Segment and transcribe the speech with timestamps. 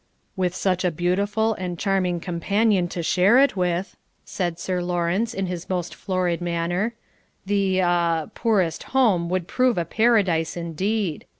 [0.35, 5.45] "With such a beautiful and charming companion to share it with," said Sir Lawrence, in
[5.45, 6.95] his most florid manner,
[7.45, 11.25] "the ah poorest home would prove a Paradise indeed!